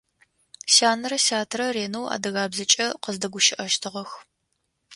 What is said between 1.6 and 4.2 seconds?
ренэу адыгабзэкӏэ къыздэгущыӏэщтыгъэх.